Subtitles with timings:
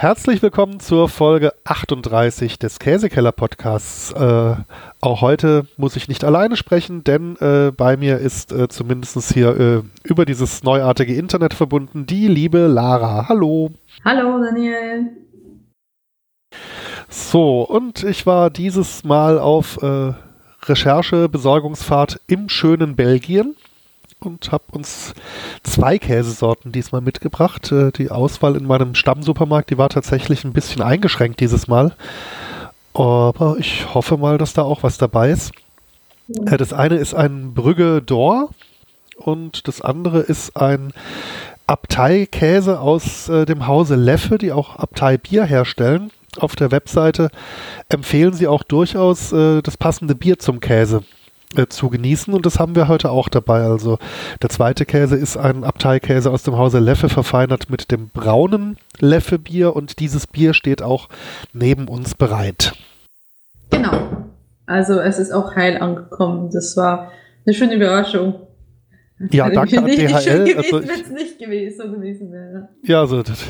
[0.00, 4.12] Herzlich willkommen zur Folge 38 des Käsekeller Podcasts.
[4.12, 4.54] Äh,
[5.00, 9.58] auch heute muss ich nicht alleine sprechen, denn äh, bei mir ist äh, zumindest hier
[9.58, 13.28] äh, über dieses neuartige Internet verbunden die liebe Lara.
[13.28, 13.72] Hallo.
[14.04, 15.16] Hallo Daniel.
[17.08, 20.12] So, und ich war dieses Mal auf äh,
[20.66, 23.56] Recherche, Besorgungsfahrt im schönen Belgien
[24.20, 25.14] und habe uns
[25.62, 27.70] zwei Käsesorten diesmal mitgebracht.
[27.72, 31.94] Äh, die Auswahl in meinem Stammsupermarkt, die war tatsächlich ein bisschen eingeschränkt dieses Mal.
[32.94, 35.52] Aber ich hoffe mal, dass da auch was dabei ist.
[36.46, 38.50] Äh, das eine ist ein Brügge d'Or
[39.16, 40.92] und das andere ist ein
[41.66, 46.10] Abtei-Käse aus äh, dem Hause Leffe, die auch Abtei-Bier herstellen.
[46.38, 47.30] Auf der Webseite
[47.88, 51.02] empfehlen sie auch durchaus das passende Bier zum Käse
[51.56, 53.62] äh, zu genießen und das haben wir heute auch dabei.
[53.62, 53.98] Also
[54.42, 59.74] der zweite Käse ist ein Abteikäse aus dem Hause Leffe verfeinert mit dem braunen Leffe-Bier
[59.74, 61.08] und dieses Bier steht auch
[61.54, 62.74] neben uns bereit.
[63.70, 64.26] Genau.
[64.66, 66.50] Also es ist auch heil angekommen.
[66.52, 67.12] Das war
[67.46, 68.34] eine schöne Überraschung.
[69.30, 70.54] Ja, danke an DHL.
[70.56, 72.68] also wenn es nicht gewesen, so gewesen wäre.
[72.84, 73.42] Ja, also das,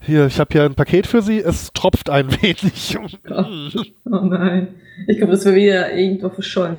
[0.00, 1.38] hier, ich habe hier ein Paket für Sie.
[1.38, 2.96] Es tropft ein wenig.
[3.30, 4.68] Oh, oh nein.
[5.06, 6.78] Ich glaube, das wäre wieder irgendwo verschollen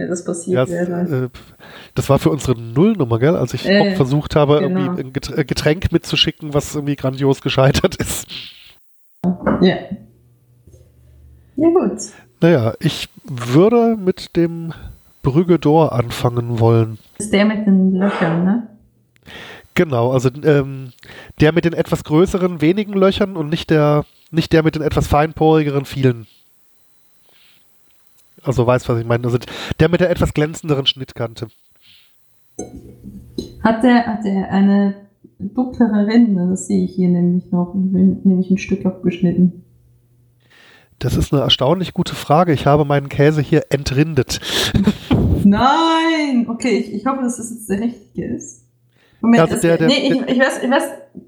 [0.00, 1.24] wenn das passiert ja, wäre.
[1.24, 1.28] Äh,
[1.94, 3.36] das war für unsere Nullnummer, gell?
[3.36, 4.94] Als ich äh, versucht habe, genau.
[4.94, 8.26] irgendwie ein äh, Getränk mitzuschicken, was irgendwie grandios gescheitert ist.
[9.60, 9.76] Ja.
[11.56, 11.98] Ja, gut.
[12.40, 14.72] Naja, ich würde mit dem
[15.22, 16.98] Brügge d'Or anfangen wollen.
[17.18, 18.66] Das ist der mit den Löchern, ne?
[19.74, 20.92] Genau, also ähm,
[21.40, 25.06] der mit den etwas größeren, wenigen Löchern und nicht der, nicht der mit den etwas
[25.06, 26.26] feinporigeren, vielen
[28.42, 29.24] also weiß, was ich meine.
[29.24, 29.38] Also
[29.78, 31.48] der mit der etwas glänzenderen Schnittkante.
[33.62, 34.94] Hat der, hat der eine
[35.38, 36.48] dunklere Rinde?
[36.50, 37.74] Das sehe ich hier nämlich noch.
[37.74, 39.64] Nämlich ein Stück abgeschnitten.
[40.98, 42.52] Das ist eine erstaunlich gute Frage.
[42.52, 44.40] Ich habe meinen Käse hier entrindet.
[45.44, 46.46] Nein!
[46.48, 48.66] Okay, ich, ich hoffe, dass das jetzt der richtige ist.
[49.22, 50.84] Moment, also der, der, nee, ich, ich, weiß, ich weiß,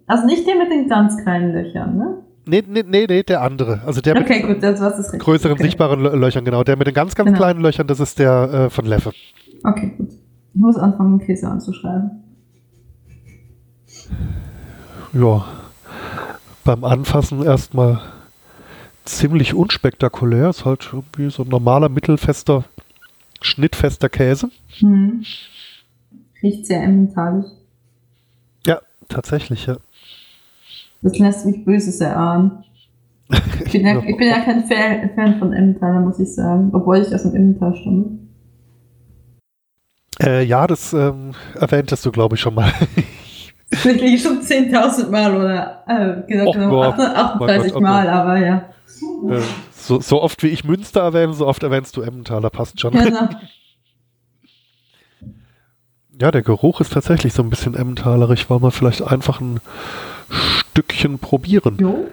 [0.06, 2.19] also nicht der mit den ganz kleinen Löchern, ne?
[2.45, 3.83] Nee, nee, nee, nee, der andere.
[3.87, 5.63] Also der okay, mit gut, das, was ist größeren okay.
[5.63, 6.65] sichtbaren Löchern, genau.
[6.65, 7.39] Der mit den ganz, ganz genau.
[7.39, 9.13] kleinen Löchern, das ist der äh, von Leffe.
[9.63, 10.11] Okay, gut.
[10.55, 12.11] Ich muss anfangen, Käse anzuschreiben.
[15.13, 15.45] Ja.
[16.65, 18.01] Beim Anfassen erstmal
[19.05, 20.51] ziemlich unspektakulär.
[20.51, 22.65] Ist halt irgendwie so ein normaler, mittelfester,
[23.41, 24.51] schnittfester Käse.
[24.79, 25.25] Hm.
[26.43, 27.47] Riecht sehr emmentalig.
[28.67, 29.77] Ja, tatsächlich, ja.
[31.03, 32.65] Das lässt mich Böses erahnen.
[33.65, 36.99] Ich bin ja, ich bin ja kein Fan, Fan von Emmentaler, muss ich sagen, obwohl
[36.99, 38.19] ich aus dem Emmental stamme.
[40.23, 42.71] Äh, ja, das ähm, erwähntest du, glaube ich, schon mal.
[43.83, 48.69] Wirklich schon 10.000 Mal oder äh, gesagt, genau, 38 Gott, Mal, aber ja.
[49.31, 49.41] Äh,
[49.73, 52.93] so, so, oft wie ich Münster erwähne, so oft erwähnst du Emmentaler, passt schon.
[52.93, 53.29] Genau.
[56.21, 59.61] Ja, der Geruch ist tatsächlich so ein bisschen emmentalerich, weil man vielleicht einfach ein
[60.72, 61.77] Stückchen probieren.
[61.78, 62.06] Jo.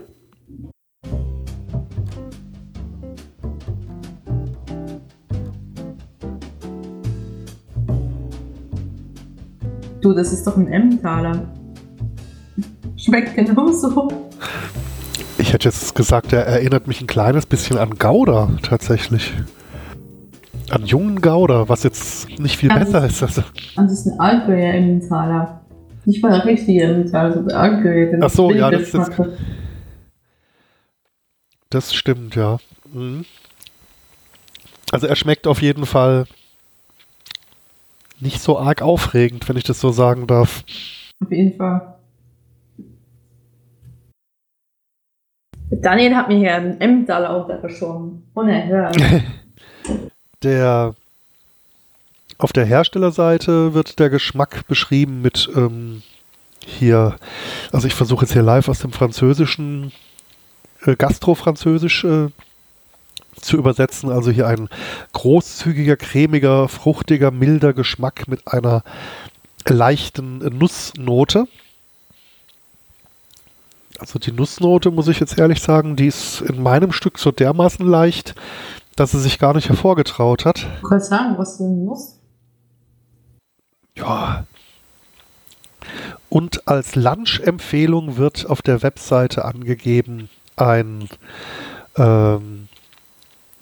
[10.01, 11.47] Du, das ist doch ein Emmentaler.
[12.97, 14.09] Schmeckt genauso.
[15.37, 19.35] Ich hätte jetzt gesagt, er erinnert mich ein kleines bisschen an Gouda tatsächlich.
[20.69, 23.23] An jungen Gouda, was jetzt nicht viel an besser ist.
[23.23, 23.41] Also.
[23.77, 25.58] An diesen Allgäuer Emmentaler.
[26.09, 28.19] Nicht mal der richtige Emmentaler, sondern der Allgäuer.
[28.19, 29.11] Ach so, ja, das, das,
[31.69, 32.57] das stimmt, ja.
[32.91, 33.25] Mhm.
[34.91, 36.25] Also er schmeckt auf jeden Fall
[38.19, 40.63] nicht so arg aufregend, wenn ich das so sagen darf.
[41.23, 41.93] Auf jeden Fall.
[45.69, 48.23] Daniel hat mir hier einen Emmentaler auch verschoben.
[48.33, 48.97] Unerhört.
[50.43, 50.95] der
[52.39, 56.01] auf der Herstellerseite wird der Geschmack beschrieben mit ähm,
[56.65, 57.17] hier,
[57.71, 59.91] also ich versuche jetzt hier live aus dem Französischen,
[60.85, 62.29] äh, Gastro-Französisch äh,
[63.39, 64.09] zu übersetzen.
[64.09, 64.69] Also hier ein
[65.11, 68.83] großzügiger, cremiger, fruchtiger, milder Geschmack mit einer
[69.67, 71.45] leichten Nussnote.
[73.99, 77.85] Also die Nussnote, muss ich jetzt ehrlich sagen, die ist in meinem Stück so dermaßen
[77.85, 78.33] leicht,
[78.95, 80.65] dass sie sich gar nicht hervorgetraut hat.
[80.81, 82.18] Du kannst sagen, was du Nuss?
[83.99, 84.45] Ja.
[86.29, 91.09] Und als Lunch-Empfehlung wird auf der Webseite angegeben ein
[91.97, 92.67] ähm,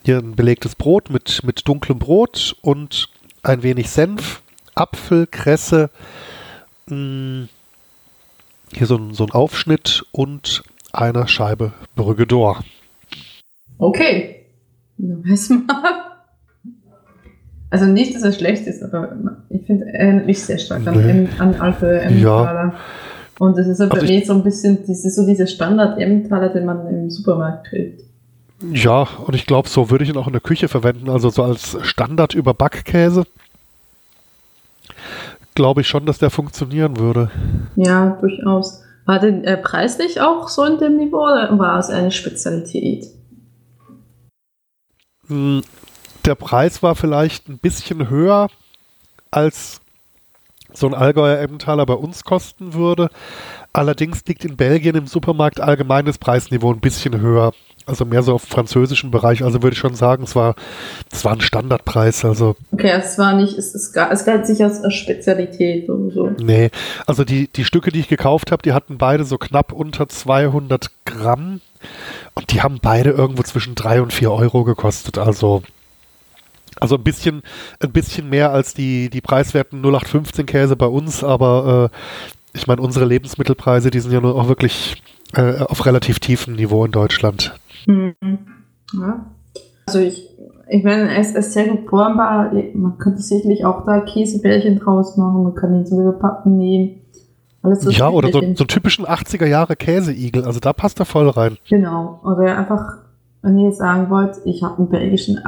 [0.03, 3.09] hier ein belegtes Brot mit, mit dunklem Brot und
[3.43, 4.41] ein wenig Senf,
[4.73, 5.89] Apfel, Kresse,
[6.87, 7.49] mh, mm,
[8.73, 10.63] hier so ein, so ein Aufschnitt und
[10.93, 12.63] eine Scheibe Brügge d'Or.
[13.77, 14.45] Okay.
[14.97, 16.16] Weiß mal.
[17.69, 19.17] Also nicht, dass er schlecht ist, aber
[19.49, 20.89] ich finde, er erinnert mich sehr stark nee.
[20.89, 22.73] an, an Alpe Emmentaler.
[22.73, 22.79] Ja.
[23.39, 25.99] Und es ist halt also bei mir so ein bisschen, das ist so dieser Standard
[25.99, 28.01] Emmentaler, den man im Supermarkt kriegt.
[28.71, 31.43] Ja, und ich glaube, so würde ich ihn auch in der Küche verwenden, also so
[31.43, 33.25] als Standard über Backkäse.
[35.53, 37.29] Glaube ich schon, dass der funktionieren würde.
[37.75, 38.81] Ja, durchaus.
[39.05, 43.07] War der äh, preislich auch so in dem Niveau oder war es eine Spezialität?
[46.27, 48.49] Der Preis war vielleicht ein bisschen höher,
[49.31, 49.79] als
[50.73, 53.09] so ein Allgäuer Emmentaler bei uns kosten würde.
[53.71, 57.53] Allerdings liegt in Belgien im Supermarkt allgemeines Preisniveau ein bisschen höher.
[57.85, 59.41] Also mehr so auf französischen Bereich.
[59.41, 60.55] Also würde ich schon sagen, es war,
[61.09, 62.25] es war ein Standardpreis.
[62.25, 66.31] Also okay, es war nicht, es, es, es galt sich als, als Spezialität oder so.
[66.41, 66.71] Nee,
[67.05, 70.91] also die, die Stücke, die ich gekauft habe, die hatten beide so knapp unter 200
[71.05, 71.61] Gramm.
[72.33, 75.17] Und die haben beide irgendwo zwischen 3 und 4 Euro gekostet.
[75.17, 75.63] Also
[76.79, 77.41] also ein bisschen,
[77.81, 81.97] ein bisschen mehr als die, die preiswerten 0815 Käse bei uns, aber äh,
[82.53, 85.01] ich meine, unsere Lebensmittelpreise, die sind ja nur auch wirklich
[85.33, 87.53] äh, auf relativ tiefem Niveau in Deutschland.
[87.85, 88.15] Mhm.
[88.93, 89.25] Ja.
[89.85, 90.29] Also ich,
[90.69, 92.51] ich meine, es ist sehr gut formbar.
[92.73, 97.01] Man könnte sicherlich auch da Käsebällchen draus machen, man kann ihn so überpacken nehmen.
[97.89, 101.57] Ja, oder so, so typischen 80er Jahre Käseigel, also da passt er voll rein.
[101.67, 102.99] Genau, oder einfach,
[103.41, 105.41] wenn ihr sagen wollt, ich habe einen belgischen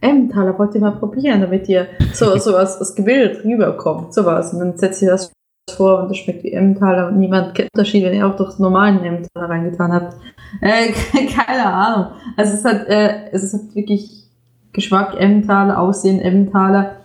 [0.00, 4.52] Emmentaler, wollt ihr mal probieren, damit ihr so, so was, was gebildet rüberkommt, sowas.
[4.52, 5.32] Und dann setzt ihr das
[5.74, 9.02] vor und das schmeckt wie Emmentaler und niemand kennt Unterschied, wenn ihr auch durch normalen
[9.02, 10.16] Emmentaler reingetan habt.
[10.60, 10.92] Äh,
[11.26, 12.12] keine Ahnung.
[12.36, 14.24] Also es ist halt, äh, es halt wirklich
[14.72, 16.96] Geschmack Emmentaler, Aussehen Emmentaler.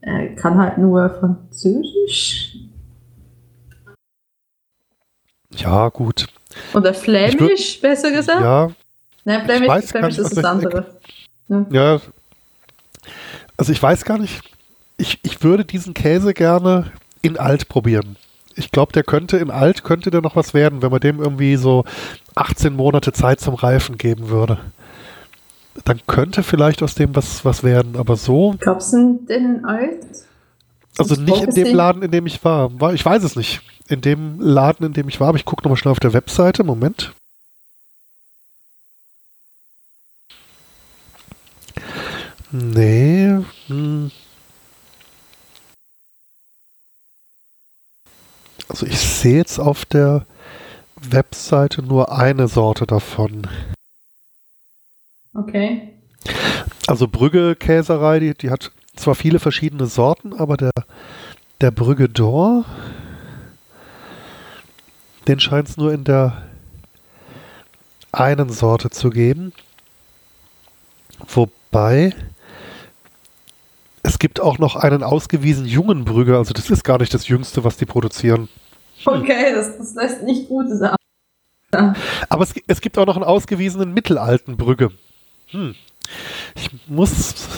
[0.00, 2.56] Äh, kann halt nur Französisch.
[5.54, 6.26] Ja, gut.
[6.74, 8.40] Oder Flämisch, besser gesagt?
[8.40, 8.70] Ja.
[9.26, 10.86] Nein, Flämisch, Flämisch ist das andere.
[11.48, 11.66] Ja.
[11.70, 12.00] ja.
[13.56, 14.40] Also ich weiß gar nicht.
[14.98, 16.92] Ich, ich würde diesen Käse gerne
[17.22, 18.16] in alt probieren.
[18.54, 21.56] Ich glaube, der könnte in alt, könnte der noch was werden, wenn man dem irgendwie
[21.56, 21.84] so
[22.36, 24.58] 18 Monate Zeit zum Reifen geben würde.
[25.84, 28.54] Dann könnte vielleicht aus dem was, was werden, aber so.
[28.60, 30.06] Gab's denn in alt?
[30.98, 32.80] Also nicht in dem Laden, in dem ich war.
[32.80, 32.94] war.
[32.94, 33.60] Ich weiß es nicht.
[33.88, 36.62] In dem Laden, in dem ich war, aber ich gucke nochmal schnell auf der Webseite.
[36.62, 37.12] Moment.
[42.56, 43.44] Nee.
[43.66, 44.10] Hm.
[48.68, 50.26] Also ich sehe jetzt auf der
[50.96, 53.46] Webseite nur eine Sorte davon.
[55.34, 55.92] Okay.
[56.86, 60.72] Also Brügge Käserei, die, die hat zwar viele verschiedene Sorten, aber der,
[61.60, 62.64] der Brügge d'Or,
[65.28, 66.42] den scheint es nur in der
[68.12, 69.52] einen Sorte zu geben.
[71.28, 72.14] Wobei
[74.06, 77.64] es gibt auch noch einen ausgewiesen jungen Brügge, also das ist gar nicht das Jüngste,
[77.64, 78.48] was die produzieren.
[79.04, 80.94] Okay, das, das lässt nicht gut sein.
[82.28, 84.90] Aber es, es, gibt auch noch einen ausgewiesenen mittelalten Brügge.
[85.48, 85.74] Hm.
[86.54, 87.48] Ich muss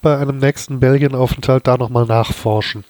[0.00, 2.84] bei einem nächsten Belgienaufenthalt da nochmal nachforschen.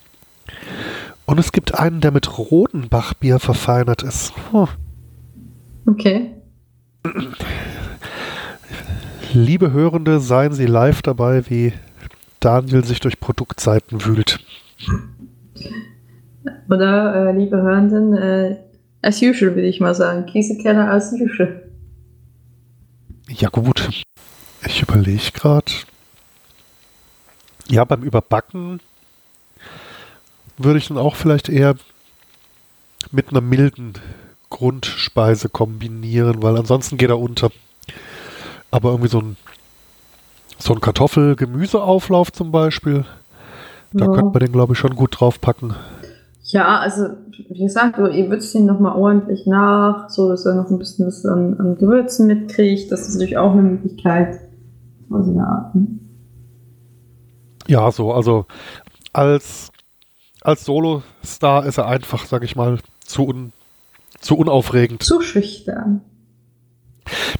[1.26, 4.32] Und es gibt einen, der mit Rodenbachbier verfeinert ist.
[4.52, 4.68] Hm.
[5.86, 6.30] Okay.
[9.32, 11.72] Liebe Hörende, seien Sie live dabei, wie
[12.44, 14.38] Daniel sich durch Produktseiten wühlt.
[16.68, 18.58] Oder, äh, liebe Hörenden, äh,
[19.02, 20.26] as usual, würde ich mal sagen.
[20.26, 21.62] Käsekeller as usual.
[23.30, 23.88] Ja, gut.
[24.66, 25.72] Ich überlege gerade.
[27.68, 28.80] Ja, beim Überbacken
[30.58, 31.76] würde ich dann auch vielleicht eher
[33.10, 33.94] mit einer milden
[34.50, 37.50] Grundspeise kombinieren, weil ansonsten geht er unter.
[38.70, 39.36] Aber irgendwie so ein
[40.58, 43.04] so ein Kartoffel-Gemüseauflauf zum Beispiel.
[43.92, 44.10] Da ja.
[44.10, 45.74] könnte man den, glaube ich, schon gut draufpacken.
[46.42, 47.08] Ja, also
[47.48, 51.24] wie gesagt, ihr würzt ihn nochmal ordentlich nach, so dass er noch ein bisschen was
[51.24, 52.92] an, an Gewürzen mitkriegt.
[52.92, 54.40] Das ist natürlich auch eine Möglichkeit.
[55.10, 55.74] Also eine Art.
[55.74, 55.86] Ne?
[57.66, 58.46] Ja, so, also
[59.12, 59.70] als,
[60.42, 63.52] als Solo-Star ist er einfach, sag ich mal, zu, un,
[64.20, 65.02] zu unaufregend.
[65.02, 66.02] Zu schüchtern.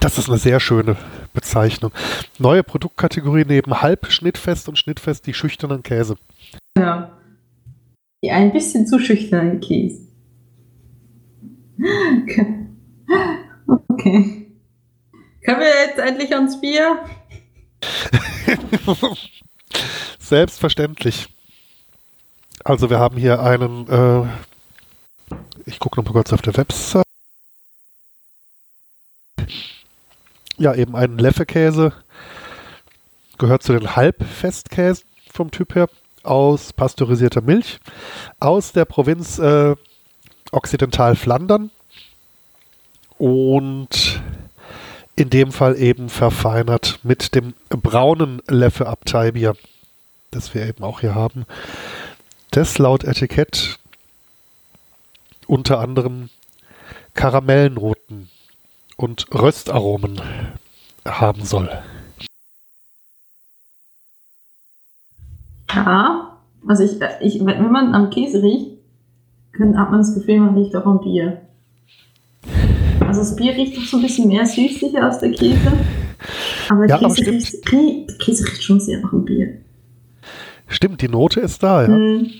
[0.00, 0.96] Das ist eine sehr schöne
[1.34, 1.92] Bezeichnung.
[2.38, 6.16] Neue Produktkategorie neben halb schnittfest und schnittfest die schüchternen Käse.
[6.78, 7.18] Ja.
[8.22, 10.08] Die ein bisschen zu schüchternen Käse.
[13.66, 14.46] Okay.
[15.44, 16.98] Können wir jetzt endlich ans Bier?
[20.18, 21.28] Selbstverständlich.
[22.64, 24.26] Also wir haben hier einen, äh,
[25.66, 27.04] ich gucke noch mal kurz auf der Website.
[30.58, 31.92] Ja eben einen Leffekäse,
[33.38, 35.88] gehört zu den Halbfestkäsen vom Typ her,
[36.22, 37.78] aus pasteurisierter Milch,
[38.40, 39.74] aus der Provinz äh,
[40.52, 41.70] Occidental-Flandern
[43.18, 44.22] und
[45.16, 49.54] in dem Fall eben verfeinert mit dem braunen Leffe Abteibier,
[50.30, 51.44] das wir eben auch hier haben,
[52.50, 53.78] das laut Etikett
[55.46, 56.30] unter anderem
[57.14, 58.30] Karamellnoten
[58.96, 60.20] und Röstaromen
[61.06, 61.70] haben soll.
[65.74, 68.70] Ja, also ich, ich, wenn man am Käse riecht,
[69.52, 71.40] kann, hat man das Gefühl, man riecht auch am Bier.
[73.00, 75.72] Also das Bier riecht doch so ein bisschen mehr süßlicher als der Käse.
[76.68, 79.58] Aber, Ja, Käse, aber riecht, rie- der Käse riecht schon sehr nach dem Bier.
[80.68, 81.88] Stimmt, die Note ist da, ja.
[81.88, 82.30] Hm,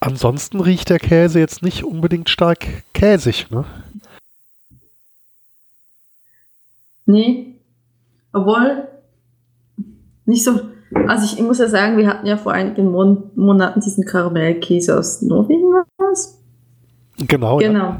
[0.00, 3.64] Ansonsten riecht der Käse jetzt nicht unbedingt stark käsig, ne?
[7.06, 7.60] Nee.
[8.32, 8.88] Obwohl,
[10.26, 10.60] nicht so.
[11.06, 14.96] Also ich, ich muss ja sagen, wir hatten ja vor einigen Mon Monaten diesen Karamellkäse
[14.98, 16.40] aus Norwegen, war das?
[17.18, 17.68] Genau, ja.
[17.68, 17.96] Genau.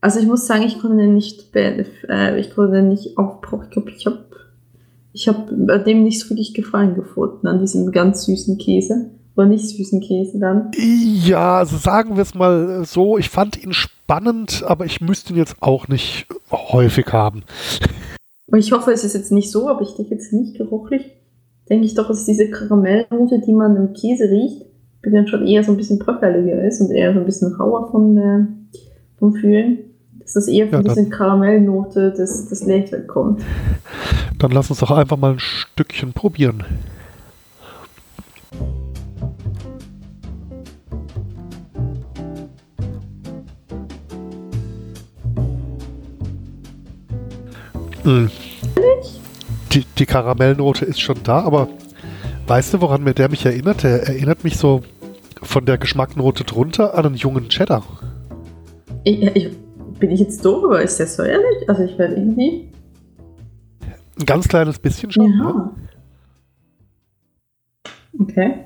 [0.00, 3.66] Also ich muss sagen, ich konnte den nicht, äh, ich konnte den nicht aufbrauchen.
[3.66, 4.24] Ich glaube, ich habe
[5.12, 9.10] ich hab bei dem nicht so wirklich Gefallen gefunden, an diesem ganz süßen Käse.
[9.34, 10.70] Oder nicht süßen Käse dann.
[10.76, 15.38] Ja, also sagen wir es mal so, ich fand ihn spannend, aber ich müsste ihn
[15.38, 17.44] jetzt auch nicht häufig haben.
[18.46, 21.10] Und ich hoffe, es ist jetzt nicht so, aber ich denke jetzt nicht geruchlich.
[21.70, 24.66] Denke ich doch, dass diese Karamellnote, die man im Käse riecht,
[25.04, 27.90] die dann schon eher so ein bisschen bröckeliger ist und eher so ein bisschen rauer
[27.90, 28.46] vom, äh,
[29.18, 29.78] vom Fühlen.
[30.20, 33.42] Dass das eher von Ja, dieser Karamellnote des, des Leffe kommt.
[34.38, 36.64] Dann lass uns doch einfach mal ein Stückchen probieren.
[48.04, 48.26] Mm.
[49.72, 51.68] Die, die Karamellnote ist schon da, aber
[52.46, 53.82] weißt du, woran mir der mich erinnert?
[53.82, 54.82] Der erinnert mich so
[55.42, 57.84] von der Geschmacknote drunter an einen jungen Cheddar.
[59.04, 59.50] Ich, ich,
[59.98, 61.68] bin ich jetzt doof, aber ist der säuerlich?
[61.68, 62.72] Also ich werde irgendwie.
[64.18, 65.26] Ein ganz kleines bisschen schon.
[65.26, 65.38] ne?
[65.38, 65.74] Ja.
[68.18, 68.64] Okay.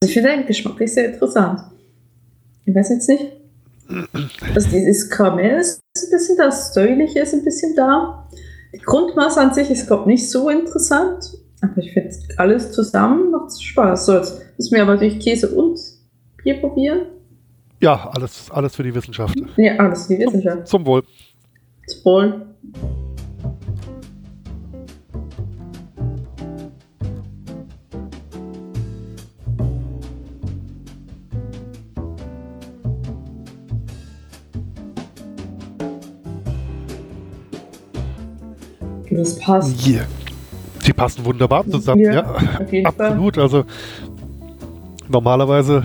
[0.00, 1.60] Also ich finde den geschmacklich sehr interessant.
[2.64, 3.37] Ich weiß jetzt nicht.
[4.54, 8.28] Also dieses Karamell ist ein bisschen da, das Säuerliche ist ein bisschen da.
[8.74, 11.32] Die Grundmasse an sich ist, glaube ich, nicht so interessant.
[11.60, 14.06] Aber ich finde alles zusammen macht Spaß.
[14.06, 15.78] So, jetzt müssen wir aber natürlich Käse und
[16.42, 17.06] Bier probieren.
[17.80, 19.34] Ja, alles, alles für die Wissenschaft.
[19.56, 20.66] Ja, alles die Wissenschaft.
[20.66, 21.02] Zum Wohl.
[21.86, 22.46] Zum Wohl.
[39.18, 39.86] Das passt.
[39.86, 40.04] Yeah.
[40.86, 42.24] Die passen wunderbar zusammen, Ja, ja.
[42.60, 43.06] Auf jeden Fall.
[43.06, 43.38] Absolut.
[43.38, 43.64] Also
[45.08, 45.82] normalerweise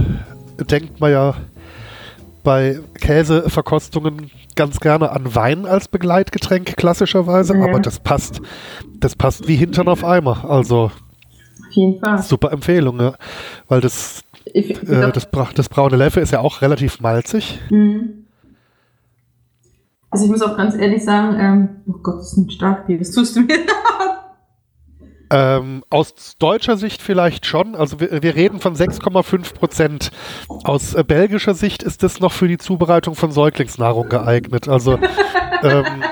[0.70, 1.34] denkt man ja
[2.44, 7.64] bei Käseverkostungen ganz gerne an Wein als Begleitgetränk klassischerweise, Ja.
[7.64, 8.42] aber das passt,
[9.00, 10.46] das passt wie Hintern auf Eimer.
[10.50, 10.92] Also
[12.22, 13.16] super Empfehlung, ja.
[13.68, 17.60] weil das, Ich, ich äh, das, bra das braune Leffe ist ja auch relativ malzig.
[17.72, 18.23] Mhm.
[20.14, 23.10] Also ich muss auch ganz ehrlich sagen, ähm, oh Gott, das ist ein Starkbier, was
[23.10, 23.58] tust du mir?
[25.32, 27.74] Ähm, aus deutscher Sicht vielleicht schon.
[27.74, 30.12] Also wir, wir reden von 6,5 Prozent.
[30.48, 34.68] Aus äh, belgischer Sicht ist das noch für die Zubereitung von Säuglingsnahrung geeignet.
[34.68, 35.00] Also
[35.64, 36.04] ähm,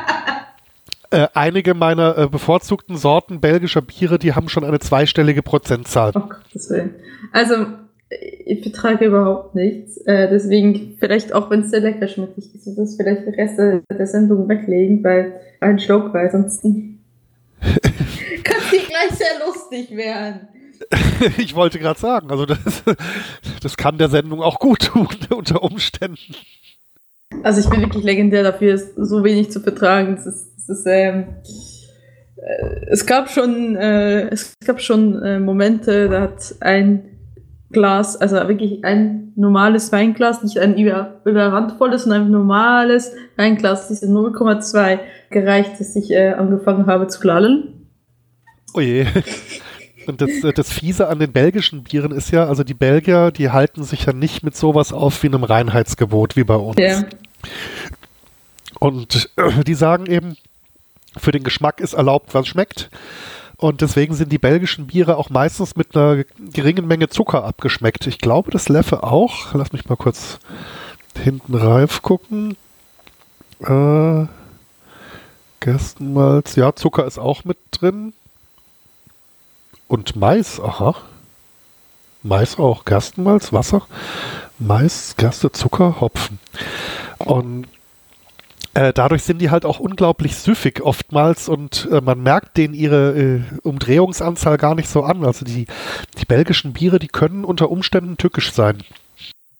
[1.12, 6.13] äh, einige meiner äh, bevorzugten Sorten belgischer Biere, die haben schon eine zweistellige Prozentzahl.
[6.15, 6.96] Oh Gottes Willen.
[7.31, 7.67] Also,
[8.46, 9.98] ich vertrage überhaupt nichts.
[9.98, 13.58] Äh, deswegen, vielleicht auch wenn es sehr lecker schmeckt, ich muss das vielleicht den Rest
[13.58, 16.72] der, Sendung weglegen, weil ein Schluck, weil sonst kann
[17.62, 20.48] es gleich sehr lustig werden.
[21.38, 22.84] ich wollte gerade sagen, also das,
[23.62, 26.36] das kann der Sendung auch gut tun unter Umständen.
[27.44, 30.15] Also ich bin wirklich legendär dafür, so wenig zu vertragen.
[30.15, 31.36] Es ist, es ist ähm,
[32.41, 37.11] äh, es gab schon, äh, es gab schon äh, Momente, da hat ein
[37.72, 44.08] Glas, also wirklich ein normales Weinglas, nicht ein über, überrandvolles, sondern ein normales Weinglas, diese
[44.08, 45.00] 0,2
[45.30, 47.88] gereicht, dass ich äh, angefangen habe zu lallen.
[48.74, 49.06] Oh je.
[50.08, 53.50] Und das, äh, das Fiese an den belgischen Bieren ist ja, also die Belgier, die
[53.50, 56.78] halten sich ja nicht mit sowas auf wie einem Reinheitsgebot wie bei uns.
[56.80, 57.04] Ja.
[58.80, 60.38] Und äh, die sagen eben,
[61.18, 62.90] für den Geschmack ist erlaubt, was schmeckt.
[63.62, 68.08] Und deswegen sind die belgischen Biere auch meistens mit einer geringen Menge Zucker abgeschmeckt.
[68.08, 69.53] Ich glaube, das Leffe auch.
[69.53, 70.39] Lass mich mal kurz
[71.15, 72.58] hinten reif gucken.
[73.60, 74.25] Äh,
[75.60, 78.13] Gerstenmalz, ja, Zucker ist auch mit drin.
[79.88, 80.96] Und Mais, aha.
[82.24, 83.84] Mais auch, Gerstenmalz, Wasser,
[84.58, 86.39] Mais, Gerste, Zucker, Hopfen.
[87.20, 87.68] Und
[88.74, 93.20] äh, dadurch sind die halt auch unglaublich süffig oftmals und äh, man merkt denen ihre
[93.20, 95.25] äh, Umdrehungsanzahl gar nicht so an.
[95.25, 95.66] Also die,
[96.20, 98.78] die belgischen Biere, die können unter Umständen tückisch sein.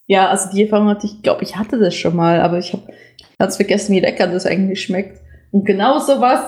[0.08, 2.84] Ja, also die Erfahrung hatte ich, glaube ich, hatte das schon mal, aber ich habe
[3.38, 5.20] ganz vergessen, wie lecker das eigentlich schmeckt.
[5.52, 6.42] Und genau sowas,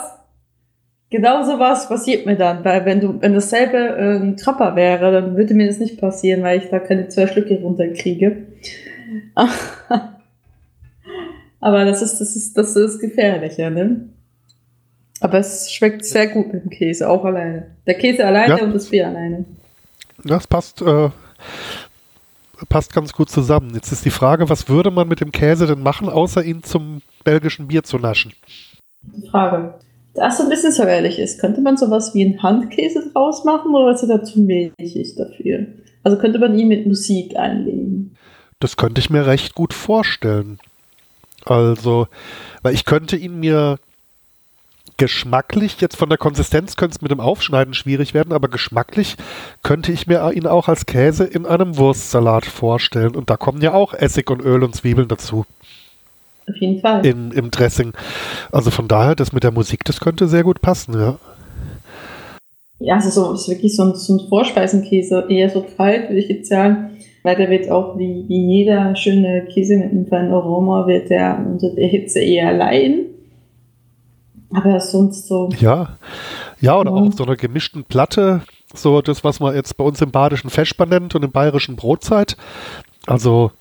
[1.10, 5.36] genau sowas passiert mir dann, weil wenn du, wenn dasselbe äh, ein Trapper wäre, dann
[5.36, 8.48] würde mir das nicht passieren, weil ich da keine zwei Schlücke runterkriege.
[11.63, 14.10] Aber das ist, das ist, das ist gefährlicher, ne?
[15.22, 17.77] Aber es schmeckt sehr gut mit dem Käse, auch alleine.
[17.88, 18.63] Der Käse alleine ja.
[18.65, 19.46] und das Bier alleine.
[20.25, 21.10] Das passt, äh,
[22.67, 23.72] passt ganz gut zusammen.
[23.75, 27.01] Jetzt ist die Frage, was würde man mit dem Käse denn machen, außer ihn zum
[27.24, 28.34] belgischen Bier zu naschen?
[29.01, 29.75] Die Frage.
[30.15, 33.74] Da es so ein bisschen säuerlich ist, könnte man sowas wie einen Handkäse draus machen
[33.74, 35.67] oder ist er da zu milchig dafür?
[36.03, 38.17] Also könnte man ihn mit Musik einlegen?
[38.60, 40.60] Das könnte ich mir recht gut vorstellen.
[41.45, 42.07] Also,
[42.62, 43.79] weil ich könnte ihn mir
[44.97, 49.15] geschmacklich, jetzt von der Konsistenz könnte es mit dem Aufschneiden schwierig werden, aber geschmacklich
[49.63, 53.15] könnte ich mir ihn auch als Käse in einem Wurstsalat vorstellen.
[53.15, 55.45] Und da kommen ja auch Essig und Öl und Zwiebeln dazu.
[56.47, 57.05] Auf jeden Fall.
[57.05, 57.93] In, Im Dressing.
[58.51, 61.17] Also von daher, das mit der Musik, das könnte sehr gut passen, ja.
[62.79, 66.27] Ja, also so, ist wirklich so ein, so ein Vorspeisenkäse, eher so kalt, würde ich
[66.27, 66.92] jetzt sagen.
[67.24, 71.46] Weil der wird auch wie, wie jeder schöne Käse mit einem feinen Aroma, wird der
[71.50, 73.06] unter der Hitze eher leiden.
[74.53, 75.50] Aber sonst so.
[75.60, 75.98] Ja,
[76.60, 76.98] ja, oder ja.
[76.98, 78.42] auch so einer gemischten Platte,
[78.74, 82.38] so das, was man jetzt bei uns im badischen Feschbar nennt und im bayerischen Brotzeit.
[83.06, 83.51] Also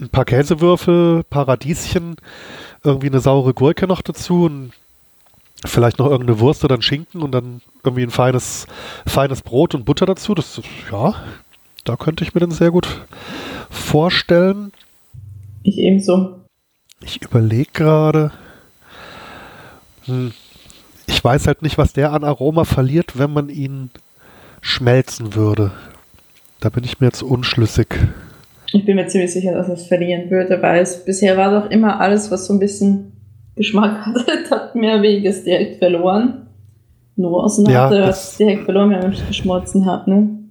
[0.00, 2.16] ein paar Käsewürfel, paar Radieschen,
[2.84, 4.72] irgendwie eine saure Gurke noch dazu und
[5.64, 8.66] vielleicht noch irgendeine Wurst oder ein Schinken und dann irgendwie ein feines,
[9.06, 10.34] feines Brot und Butter dazu.
[10.34, 10.60] Das,
[10.92, 11.14] ja,
[11.88, 13.06] da könnte ich mir den sehr gut
[13.70, 14.72] vorstellen.
[15.62, 16.40] Ich ebenso.
[17.00, 18.32] Ich überlege gerade.
[20.04, 20.32] Hm.
[21.06, 23.90] Ich weiß halt nicht, was der an Aroma verliert, wenn man ihn
[24.60, 25.72] schmelzen würde.
[26.60, 27.88] Da bin ich mir jetzt unschlüssig.
[28.72, 32.00] Ich bin mir ziemlich sicher, dass es verlieren würde, weil es bisher war doch immer
[32.00, 33.12] alles, was so ein bisschen
[33.54, 36.48] Geschmack hatte, hat mehr Weges direkt verloren.
[37.16, 37.32] Dem
[37.70, 40.45] ja, hat es direkt verloren, wenn man es geschmolzen hat, ne?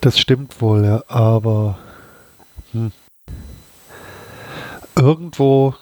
[0.00, 1.78] Das stimmt wohl, ja, aber
[2.72, 2.92] hm.
[4.96, 5.74] irgendwo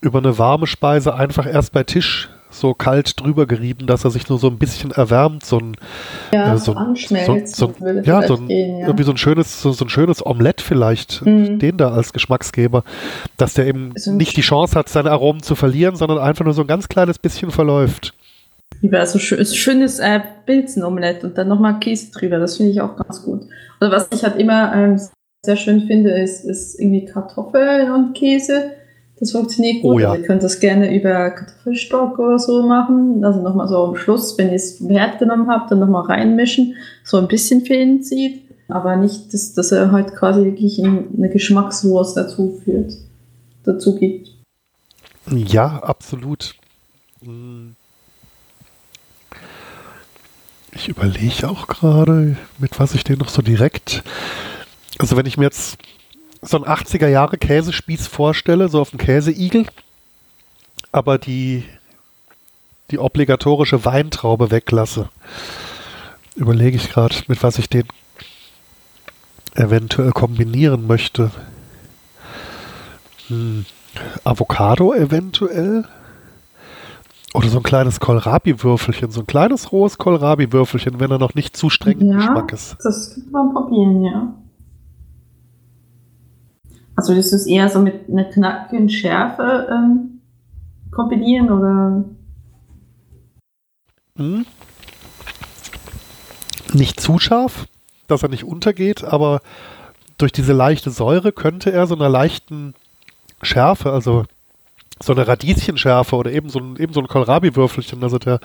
[0.00, 4.28] über eine warme Speise einfach erst bei Tisch so kalt drüber gerieben, dass er sich
[4.28, 5.76] nur so ein bisschen erwärmt, so ein
[6.32, 8.86] ja, äh, so, so, so, ja, so ein, gehen, ja.
[8.86, 11.58] irgendwie so ein schönes so, ein schönes Omelett vielleicht, mhm.
[11.58, 12.84] den da als Geschmacksgeber,
[13.36, 16.62] dass der eben nicht die Chance hat, seine Aromen zu verlieren, sondern einfach nur so
[16.62, 18.14] ein ganz kleines bisschen verläuft.
[18.82, 22.38] Lieber so schön, schönes äh, Pilzenomelett und dann nochmal Käse drüber.
[22.38, 23.42] Das finde ich auch ganz gut.
[23.80, 25.00] Oder was ich halt immer ähm,
[25.44, 28.72] sehr schön finde, ist, ist irgendwie Kartoffeln und Käse.
[29.18, 29.94] Das funktioniert gut.
[29.94, 30.14] Oh, ja.
[30.14, 33.24] Ihr könnt das gerne über Kartoffelstock oder so machen.
[33.24, 36.74] Also nochmal so am Schluss, wenn ihr es vom Herd genommen habt, dann nochmal reinmischen.
[37.02, 38.42] So ein bisschen Fäden zieht.
[38.68, 42.92] Aber nicht, dass, dass er halt quasi wirklich eine Geschmackswurst dazu führt,
[43.64, 44.32] dazu gibt.
[45.30, 46.56] Ja, absolut.
[47.22, 47.70] Mm.
[50.76, 54.02] Ich überlege auch gerade, mit was ich den noch so direkt.
[54.98, 55.78] Also, wenn ich mir jetzt
[56.42, 59.66] so einen 80er Jahre Käsespieß vorstelle, so auf dem Käseigel,
[60.92, 61.64] aber die,
[62.90, 65.08] die obligatorische Weintraube weglasse,
[66.34, 67.84] überlege ich gerade, mit was ich den
[69.54, 71.30] eventuell kombinieren möchte.
[73.28, 73.64] Hm.
[74.24, 75.88] Avocado eventuell?
[77.36, 81.68] Oder so ein kleines Kohlrabi-Würfelchen, so ein kleines rohes Kohlrabi-Würfelchen, wenn er noch nicht zu
[81.68, 82.78] streng im ja, Geschmack ist.
[82.82, 84.34] Das kann man probieren, ja.
[86.94, 90.22] Also ist es eher so mit einer knackigen Schärfe ähm,
[90.90, 92.04] kombinieren oder?
[94.16, 94.46] Hm.
[96.72, 97.66] Nicht zu scharf,
[98.06, 99.42] dass er nicht untergeht, aber
[100.16, 102.72] durch diese leichte Säure könnte er so einer leichten
[103.42, 104.24] Schärfe, also
[105.00, 108.02] so eine Radieschenschärfe oder eben so ein, eben so ein Kohlrabi-Würfelchen.
[108.02, 108.40] Also der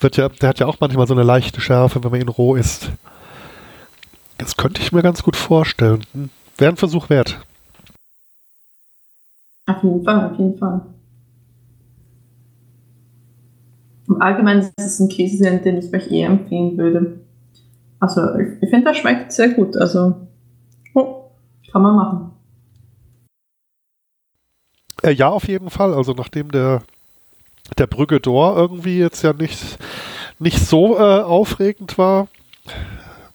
[0.00, 2.54] wird ja, der hat ja auch manchmal so eine leichte Schärfe, wenn man ihn roh
[2.56, 2.90] isst.
[4.38, 6.04] Das könnte ich mir ganz gut vorstellen.
[6.12, 6.30] Hm.
[6.58, 7.40] Wäre ein Versuch wert.
[9.66, 10.82] Auf jeden Fall, auf jeden Fall.
[14.06, 17.20] Im Allgemeinen ist es ein Käse, den ich euch eher empfehlen würde.
[18.00, 19.76] Also, ich, finde, das schmeckt sehr gut.
[19.76, 20.14] Also,
[20.92, 21.24] oh,
[21.72, 22.30] kann man machen.
[25.04, 25.94] Äh, ja, auf jeden Fall.
[25.94, 26.82] Also nachdem der,
[27.78, 29.78] der Brügge d'Or irgendwie jetzt ja nicht,
[30.38, 32.28] nicht so äh, aufregend war,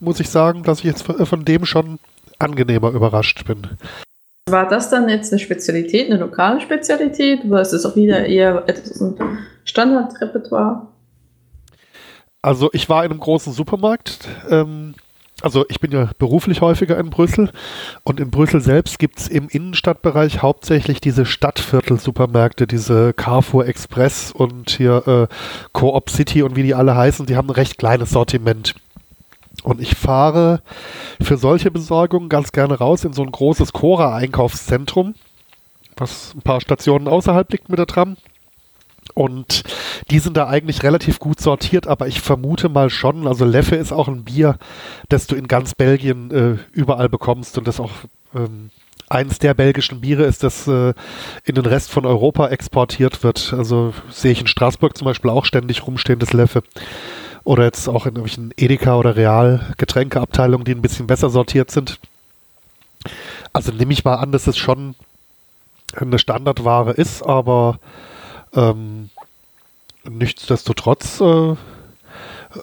[0.00, 1.98] muss ich sagen, dass ich jetzt von, von dem schon
[2.38, 3.68] angenehmer überrascht bin.
[4.48, 8.64] War das dann jetzt eine Spezialität, eine lokale Spezialität oder ist es auch wieder eher
[8.66, 9.16] etwas ein
[9.64, 10.88] Standardrepertoire?
[12.42, 14.26] Also ich war in einem großen Supermarkt.
[14.48, 14.94] Ähm,
[15.42, 17.50] also ich bin ja beruflich häufiger in Brüssel
[18.04, 24.70] und in Brüssel selbst gibt es im Innenstadtbereich hauptsächlich diese Stadtviertel-Supermärkte, diese Carrefour Express und
[24.70, 25.34] hier äh,
[25.72, 28.74] Coop City und wie die alle heißen, die haben ein recht kleines Sortiment.
[29.62, 30.62] Und ich fahre
[31.20, 35.14] für solche Besorgungen ganz gerne raus in so ein großes Cora-Einkaufszentrum,
[35.96, 38.16] was ein paar Stationen außerhalb liegt mit der Tram.
[39.14, 39.64] Und
[40.10, 43.92] die sind da eigentlich relativ gut sortiert, aber ich vermute mal schon, also Leffe ist
[43.92, 44.58] auch ein Bier,
[45.08, 47.90] das du in ganz Belgien äh, überall bekommst und das auch
[48.34, 48.70] ähm,
[49.08, 50.94] eins der belgischen Biere ist, das äh,
[51.44, 53.52] in den Rest von Europa exportiert wird.
[53.52, 56.62] Also sehe ich in Straßburg zum Beispiel auch ständig rumstehen, das Leffe.
[57.42, 61.98] Oder jetzt auch in irgendwelchen Edeka oder Real Getränkeabteilungen, die ein bisschen besser sortiert sind.
[63.52, 64.94] Also nehme ich mal an, dass es schon
[65.94, 67.80] eine Standardware ist, aber
[68.54, 68.99] ähm,
[70.08, 71.54] nichtsdestotrotz, äh,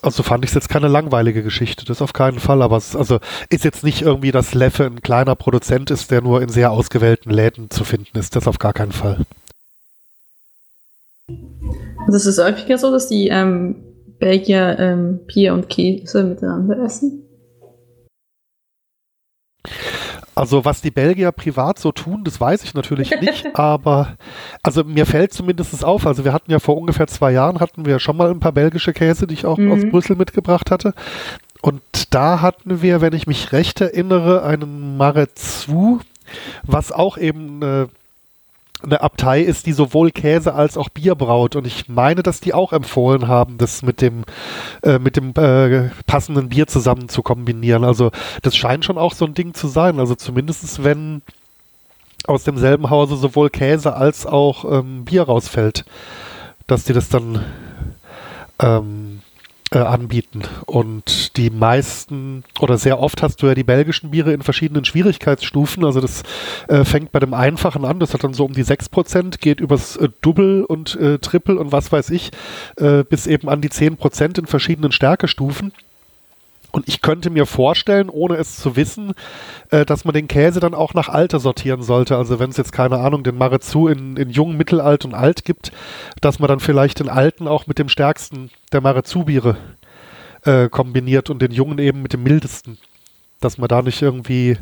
[0.01, 3.19] also fand ich es jetzt keine langweilige Geschichte, das auf keinen Fall, aber es also
[3.49, 7.29] ist jetzt nicht irgendwie, dass Leffe ein kleiner Produzent ist, der nur in sehr ausgewählten
[7.29, 9.25] Läden zu finden ist, das auf gar keinen Fall.
[12.05, 13.83] Also es ist häufiger so, dass die ähm,
[14.19, 17.23] Belgier ähm, Bier und Käse miteinander essen?
[20.37, 24.17] Also was die Belgier privat so tun, das weiß ich natürlich nicht, aber
[24.61, 27.99] also mir fällt zumindest auf, also wir hatten ja vor ungefähr zwei Jahren, hatten wir
[27.99, 29.71] schon mal ein paar belgische Käse, die ich auch mhm.
[29.71, 30.93] aus Brüssel mitgebracht hatte.
[31.61, 31.81] Und
[32.13, 36.01] da hatten wir, wenn ich mich recht erinnere, einen Marezu,
[36.63, 37.89] was auch eben eine
[38.83, 41.55] eine Abtei ist, die sowohl Käse als auch Bier braut.
[41.55, 44.23] Und ich meine, dass die auch empfohlen haben, das mit dem,
[44.83, 47.83] äh, mit dem äh, passenden Bier zusammen zu kombinieren.
[47.83, 48.11] Also
[48.41, 49.99] das scheint schon auch so ein Ding zu sein.
[49.99, 51.21] Also zumindest wenn
[52.27, 55.85] aus demselben Hause sowohl Käse als auch ähm, Bier rausfällt,
[56.67, 57.43] dass die das dann
[58.59, 59.06] ähm,
[59.71, 60.43] äh, anbieten.
[60.65, 65.83] Und die meisten oder sehr oft hast du ja die belgischen Biere in verschiedenen Schwierigkeitsstufen.
[65.83, 66.23] Also das
[66.67, 69.97] äh, fängt bei dem einfachen an, das hat dann so um die 6%, geht übers
[69.97, 72.31] äh, Double und äh, Triple und was weiß ich,
[72.77, 75.73] äh, bis eben an die 10% in verschiedenen Stärkestufen.
[76.77, 79.13] Und ich könnte mir vorstellen, ohne es zu wissen,
[79.71, 82.15] äh, dass man den Käse dann auch nach Alter sortieren sollte.
[82.15, 85.71] Also wenn es jetzt keine Ahnung, den Marezu in, in jung, mittelalt und alt gibt,
[86.21, 89.57] dass man dann vielleicht den alten auch mit dem stärksten der Marezu-Biere
[90.43, 92.77] äh, kombiniert und den jungen eben mit dem mildesten.
[93.39, 94.59] Dass man da nicht irgendwie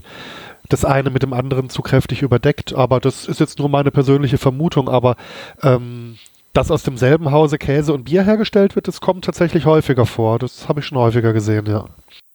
[0.70, 2.74] das eine mit dem anderen zu kräftig überdeckt.
[2.74, 4.88] Aber das ist jetzt nur meine persönliche Vermutung.
[4.88, 5.18] Aber
[5.62, 6.16] ähm,
[6.56, 10.40] dass aus demselben Hause Käse und Bier hergestellt wird, das kommt tatsächlich häufiger vor.
[10.40, 11.86] Das habe ich schon häufiger gesehen, ja.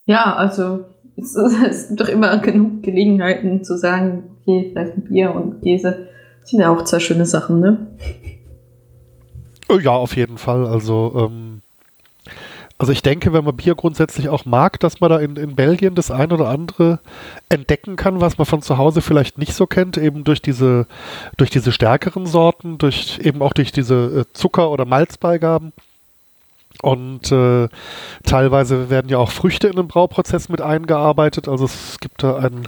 [0.05, 0.85] Ja, also
[1.17, 1.35] es,
[1.69, 6.09] es gibt doch immer genug Gelegenheiten zu sagen, okay, vielleicht ein Bier und Käse
[6.45, 7.87] sind ja auch zwei schöne Sachen, ne?
[9.71, 10.67] Oh ja, auf jeden Fall.
[10.67, 11.50] Also, ähm,
[12.81, 15.95] also ich denke, wenn man Bier grundsätzlich auch mag, dass man da in, in Belgien
[15.95, 16.99] das ein oder andere
[17.51, 20.87] entdecken kann, was man von zu Hause vielleicht nicht so kennt, eben durch diese,
[21.37, 25.75] durch diese stärkeren Sorten, durch eben auch durch diese äh, Zucker- oder Malzbeigaben.
[26.81, 27.69] Und äh,
[28.25, 31.49] teilweise werden ja auch Früchte in den Brauprozess mit eingearbeitet.
[31.49, 32.67] Also es gibt da ein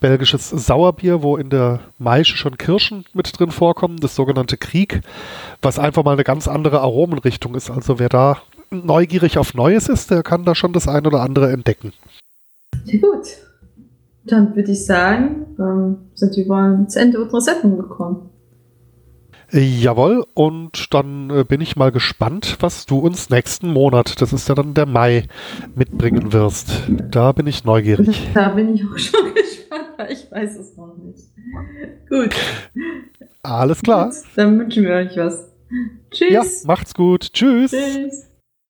[0.00, 5.00] belgisches Sauerbier, wo in der Maische schon Kirschen mit drin vorkommen, das sogenannte Krieg,
[5.62, 7.70] was einfach mal eine ganz andere Aromenrichtung ist.
[7.70, 8.36] Also wer da
[8.70, 11.92] neugierig auf Neues ist, der kann da schon das ein oder andere entdecken.
[12.84, 13.26] Sehr gut.
[14.24, 18.30] Dann würde ich sagen, ähm, sind wir ans Ende unserer Sendung gekommen.
[19.52, 24.48] Jawohl, und dann äh, bin ich mal gespannt, was du uns nächsten Monat, das ist
[24.48, 25.28] ja dann der Mai,
[25.76, 26.82] mitbringen wirst.
[26.88, 28.28] Da bin ich neugierig.
[28.34, 31.28] Da bin ich auch schon gespannt, weil ich weiß es noch nicht.
[32.08, 32.34] Gut.
[33.44, 34.08] Alles klar.
[34.08, 35.52] Gut, dann wünschen wir euch was.
[36.10, 36.30] Tschüss.
[36.30, 37.32] Ja, macht's gut.
[37.32, 37.70] Tschüss.
[37.70, 38.26] Tschüss.